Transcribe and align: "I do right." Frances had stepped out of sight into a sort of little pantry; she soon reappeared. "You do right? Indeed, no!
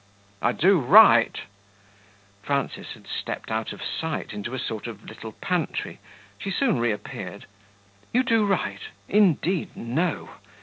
"I 0.41 0.51
do 0.53 0.79
right." 0.79 1.39
Frances 2.41 2.93
had 2.93 3.05
stepped 3.05 3.51
out 3.51 3.71
of 3.71 3.83
sight 3.83 4.33
into 4.33 4.55
a 4.55 4.57
sort 4.57 4.87
of 4.87 5.03
little 5.07 5.33
pantry; 5.33 5.99
she 6.39 6.49
soon 6.49 6.79
reappeared. 6.79 7.45
"You 8.11 8.23
do 8.23 8.43
right? 8.43 8.81
Indeed, 9.07 9.77
no! 9.77 10.31